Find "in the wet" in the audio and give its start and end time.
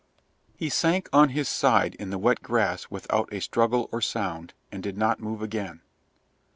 1.93-2.41